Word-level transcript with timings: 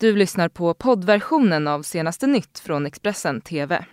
Du 0.00 0.16
lyssnar 0.16 0.48
på 0.48 0.74
poddversionen 0.74 1.68
av 1.68 1.82
senaste 1.82 2.26
nytt 2.26 2.58
från 2.58 2.86
Expressen 2.86 3.40
TV. 3.40 3.84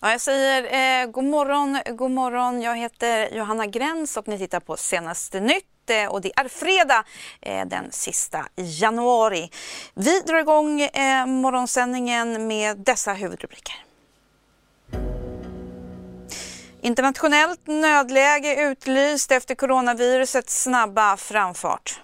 Ja, 0.00 0.10
jag 0.10 0.20
säger 0.20 0.62
eh, 0.62 1.10
god 1.10 1.24
morgon, 1.24 1.78
god 1.96 2.10
morgon. 2.10 2.62
Jag 2.62 2.76
heter 2.76 3.36
Johanna 3.36 3.66
Gräns 3.66 4.16
och 4.16 4.28
ni 4.28 4.38
tittar 4.38 4.60
på 4.60 4.76
senaste 4.76 5.40
nytt 5.40 5.90
eh, 5.90 6.12
och 6.12 6.20
det 6.20 6.32
är 6.36 6.48
fredag 6.48 7.04
eh, 7.40 7.66
den 7.66 7.92
sista 7.92 8.46
januari. 8.56 9.50
Vi 9.94 10.20
drar 10.20 10.38
igång 10.38 10.80
eh, 10.80 11.26
morgonsändningen 11.26 12.46
med 12.46 12.78
dessa 12.78 13.12
huvudrubriker. 13.12 13.85
Internationellt 16.86 17.66
nödläge 17.66 18.62
utlyst 18.62 19.32
efter 19.32 19.54
coronavirusets 19.54 20.62
snabba 20.62 21.16
framfart. 21.16 22.00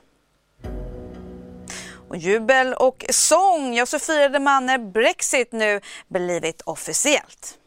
Och 2.08 2.16
jubel 2.16 2.74
och 2.74 3.04
sång, 3.10 3.74
ja 3.74 3.86
så 3.86 3.98
firade 3.98 4.38
man 4.38 4.66
när 4.66 4.78
Brexit 4.78 5.52
nu 5.52 5.80
blivit 6.08 6.62
officiellt. 6.62 7.58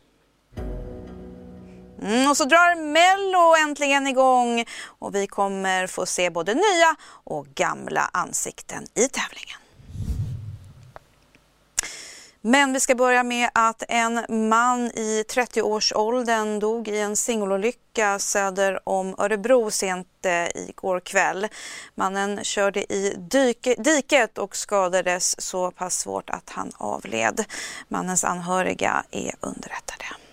Mm, 2.02 2.30
och 2.30 2.38
så 2.38 2.46
drar 2.46 2.76
Mello 2.76 3.70
äntligen 3.70 4.08
igång 4.08 4.66
och 5.00 5.16
vi 5.16 5.28
kommer 5.28 5.88
få 5.88 6.06
se 6.06 6.30
både 6.30 6.54
nya 6.54 6.96
och 7.24 7.48
gamla 7.48 8.10
ansikten 8.14 8.84
i 8.96 9.08
tävlingen. 9.08 9.65
Men 12.48 12.74
vi 12.74 12.80
ska 12.80 12.96
börja 12.96 13.24
med 13.24 13.50
att 13.54 13.84
en 13.88 14.26
man 14.50 14.80
i 14.86 15.24
30-årsåldern 15.30 16.60
dog 16.60 16.88
i 16.88 17.00
en 17.00 17.16
singelolycka 17.16 18.20
söder 18.20 18.80
om 18.84 19.16
Örebro 19.18 19.72
sent 19.72 20.08
eh, 20.26 20.62
igår 20.70 21.00
kväll. 21.00 21.48
Mannen 21.96 22.44
körde 22.44 22.94
i 22.94 23.16
diket 23.78 24.38
och 24.38 24.56
skadades 24.56 25.42
så 25.42 25.72
pass 25.72 26.00
svårt 26.00 26.30
att 26.30 26.50
han 26.50 26.72
avled. 26.78 27.46
Mannens 27.88 28.24
anhöriga 28.24 29.04
är 29.12 29.32
underrättade. 29.40 30.25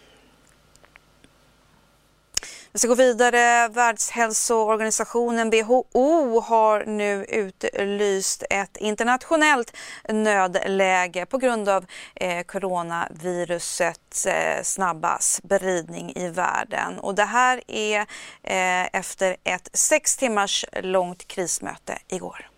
Vi 2.75 2.78
ska 2.78 2.89
gå 2.89 2.95
vidare. 2.95 3.69
Världshälsoorganisationen 3.69 5.51
WHO 5.51 6.41
har 6.41 6.84
nu 6.87 7.25
utlyst 7.25 8.45
ett 8.51 8.77
internationellt 8.77 9.77
nödläge 10.12 11.27
på 11.27 11.39
grund 11.39 11.69
av 11.69 11.84
eh, 12.15 12.43
coronavirusets 12.43 14.27
eh, 14.27 14.62
snabba 14.62 15.19
spridning 15.20 16.12
i 16.17 16.28
världen. 16.28 16.98
Och 16.98 17.15
det 17.15 17.25
här 17.25 17.61
är 17.67 18.00
eh, 18.43 19.00
efter 19.00 19.37
ett 19.45 19.69
sex 19.73 20.17
timmars 20.17 20.65
långt 20.83 21.28
krismöte 21.28 21.98
igår. 22.09 22.48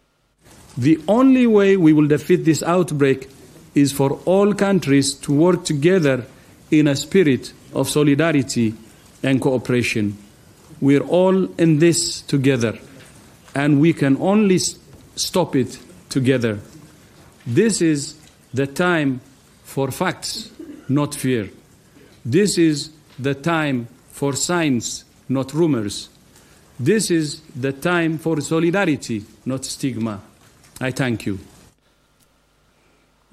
The 0.84 0.96
only 1.06 1.46
way 1.46 1.76
we 1.76 1.92
will 1.92 2.08
defeat 2.08 2.44
this 2.44 2.62
outbreak 2.62 3.18
is 3.72 3.96
for 3.96 4.18
all 4.26 4.54
countries 4.54 5.20
to 5.20 5.32
work 5.32 5.64
together 5.64 6.22
in 6.70 6.88
a 6.88 6.96
spirit 6.96 7.54
of 7.72 7.88
solidarity 7.88 8.72
and 9.24 9.40
cooperation. 9.40 10.16
We're 10.80 11.02
all 11.02 11.46
in 11.58 11.78
this 11.78 12.20
together, 12.20 12.78
and 13.54 13.80
we 13.80 13.92
can 13.92 14.16
only 14.18 14.58
stop 15.16 15.56
it 15.56 15.78
together. 16.08 16.60
This 17.46 17.80
is 17.80 18.16
the 18.52 18.66
time 18.66 19.20
for 19.64 19.90
facts, 19.90 20.50
not 20.88 21.14
fear. 21.14 21.50
This 22.24 22.58
is 22.58 22.90
the 23.18 23.34
time 23.34 23.88
for 24.10 24.34
science, 24.34 25.04
not 25.28 25.52
rumors. 25.52 26.08
This 26.78 27.10
is 27.10 27.40
the 27.54 27.72
time 27.72 28.18
for 28.18 28.40
solidarity, 28.40 29.24
not 29.44 29.64
stigma. 29.64 30.20
I 30.80 30.90
thank 30.90 31.26
you. 31.26 31.38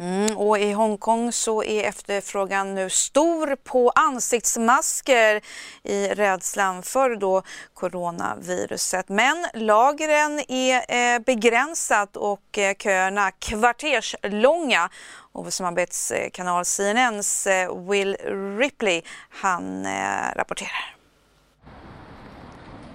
Mm, 0.01 0.37
och 0.37 0.59
i 0.59 0.71
Hongkong 0.71 1.31
så 1.31 1.63
är 1.63 1.83
efterfrågan 1.83 2.75
nu 2.75 2.89
stor 2.89 3.55
på 3.55 3.89
ansiktsmasker 3.89 5.41
i 5.83 6.07
rädslan 6.07 6.83
för 6.83 7.15
då 7.15 7.41
coronaviruset. 7.73 9.09
Men 9.09 9.45
lagren 9.53 10.41
är 10.47 11.15
eh, 11.15 11.19
begränsat 11.19 12.17
och 12.17 12.57
eh, 12.57 12.75
köerna 12.75 13.31
kvarterslånga. 13.31 14.89
Och 15.31 15.53
samarbetskanal 15.53 16.65
CNNs 16.65 17.47
eh, 17.47 17.87
Will 17.89 18.17
Ripley, 18.59 19.01
han 19.29 19.85
eh, 19.85 20.35
rapporterar. 20.35 20.95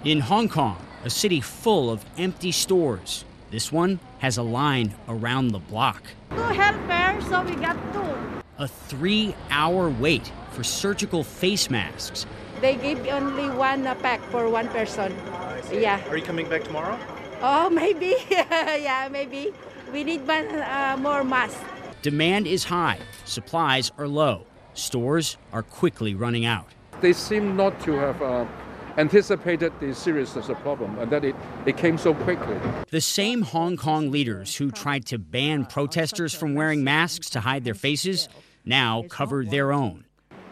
In 0.03 0.21
Hong 0.21 0.47
Kong, 0.47 0.75
a 1.05 1.09
city 1.09 1.41
full 1.41 1.89
of 1.89 1.99
empty 2.17 2.51
stores, 2.51 3.25
this 3.51 3.73
one 3.73 3.97
has 4.19 4.37
a 4.37 4.43
line 4.43 4.93
around 5.07 5.49
the 5.49 5.59
block. 5.59 6.03
Two 6.31 6.41
helpers, 6.41 7.27
so 7.27 7.43
we 7.43 7.55
got 7.55 7.77
two. 7.93 8.41
A 8.57 8.67
three 8.67 9.35
hour 9.49 9.89
wait 9.89 10.31
for 10.51 10.63
surgical 10.63 11.23
face 11.23 11.69
masks. 11.69 12.25
They 12.61 12.75
give 12.75 13.05
only 13.07 13.49
one 13.49 13.85
uh, 13.85 13.93
pack 13.95 14.21
for 14.31 14.49
one 14.49 14.67
person. 14.69 15.15
Yeah. 15.71 16.01
Are 16.09 16.17
you 16.17 16.23
coming 16.23 16.49
back 16.49 16.63
tomorrow? 16.63 16.97
Oh, 17.41 17.69
maybe. 17.81 18.15
yeah, 18.31 19.07
maybe. 19.11 19.53
We 19.91 20.03
need 20.03 20.27
one 20.27 20.47
uh, 20.47 20.97
more 20.99 21.23
mask. 21.23 21.59
Demand 22.01 22.47
is 22.47 22.63
high, 22.63 22.99
supplies 23.25 23.91
are 23.97 24.07
low, 24.07 24.45
stores 24.73 25.37
are 25.51 25.63
quickly 25.63 26.13
running 26.15 26.45
out. 26.45 26.67
They 27.01 27.13
seem 27.13 27.55
not 27.55 27.79
to 27.81 27.91
have 27.93 28.21
uh, 28.21 28.45
anticipated 28.97 29.71
the 29.79 29.93
seriousness 29.93 30.49
of 30.49 30.57
the 30.57 30.61
problem 30.61 30.97
and 30.99 31.11
that 31.11 31.23
it, 31.23 31.35
it 31.65 31.77
came 31.77 31.97
so 31.97 32.13
quickly. 32.13 32.57
The 32.89 33.01
same 33.01 33.43
Hong 33.43 33.77
Kong 33.77 34.11
leaders 34.11 34.55
who 34.55 34.71
tried 34.71 35.05
to 35.07 35.17
ban 35.17 35.65
protesters 35.65 36.33
from 36.33 36.55
wearing 36.55 36.83
masks 36.83 37.29
to 37.31 37.39
hide 37.39 37.63
their 37.63 37.75
faces 37.75 38.27
now 38.65 39.03
cover 39.09 39.45
their 39.45 39.71
own. 39.71 40.03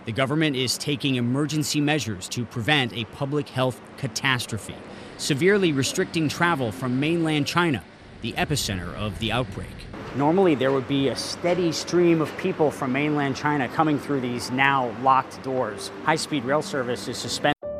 The 0.06 0.11
government 0.11 0.56
is 0.56 0.78
taking 0.78 1.16
emergency 1.16 1.81
measures 1.81 2.29
to 2.29 2.45
prevent 2.45 2.94
a 2.94 3.06
public 3.06 3.50
health 3.50 3.81
catastrophe, 3.97 4.75
severely 5.17 5.73
restricting 5.73 6.29
travel 6.29 6.72
from 6.72 7.00
mainland 7.00 7.47
China, 7.47 7.83
the 8.22 8.33
epicenter 8.33 8.94
of 8.95 9.17
the 9.17 9.31
outbreak. 9.31 9.67
Normally, 10.16 10.53
there 10.56 10.72
would 10.72 10.88
be 10.88 11.09
a 11.09 11.16
steady 11.16 11.72
stream 11.72 12.22
of 12.22 12.35
people 12.38 12.72
from 12.72 12.94
mainland 12.94 13.35
China 13.35 13.67
coming 13.69 14.00
through 14.00 14.22
these 14.22 14.51
now 14.51 14.95
locked 15.01 15.41
doors. 15.44 15.91
High 16.03 16.16
speed 16.16 16.45
rail 16.45 16.62
service 16.62 17.07
is 17.07 17.17
suspended. 17.17 17.54